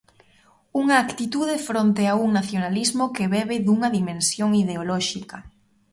"Unha 0.81 0.95
actitude 1.05 1.63
fronte 1.67 2.03
a 2.07 2.13
un 2.25 2.29
nacionalismo 2.39 3.03
que 3.15 3.31
bebe 3.35 3.57
dunha 3.65 3.89
dimensión 3.97 4.49
ideolóxica". 4.63 5.37